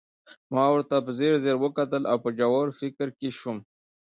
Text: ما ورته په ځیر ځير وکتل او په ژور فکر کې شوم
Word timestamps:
ما 0.53 0.65
ورته 0.73 0.95
په 1.05 1.11
ځیر 1.17 1.33
ځير 1.43 1.57
وکتل 1.59 2.03
او 2.11 2.17
په 2.23 2.29
ژور 2.37 2.67
فکر 2.79 3.07
کې 3.19 3.29
شوم 3.39 3.57